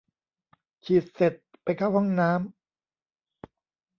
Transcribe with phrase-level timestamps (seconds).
[0.85, 3.49] ฉีดเสร็จ ไปเข้าห้องน้ำ